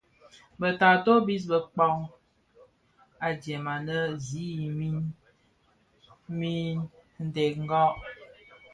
Bë 0.59 0.69
taato 0.79 1.13
bis 1.27 1.43
bekpag 1.51 1.95
adyèm 3.27 3.63
annë 3.73 3.99
zi 4.25 4.45
i 4.63 4.65
niň 4.77 4.97
niñdènga. 6.39 7.83